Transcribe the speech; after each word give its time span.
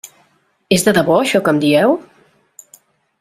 És 0.77 0.85
de 0.87 0.93
debò 0.99 1.19
això 1.25 1.43
que 1.49 1.53
em 1.57 1.61
dieu? 1.67 1.95